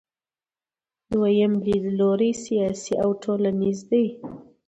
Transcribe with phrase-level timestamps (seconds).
[1.11, 4.05] دویم لیدلوری سیاسي او ټولنیز دی.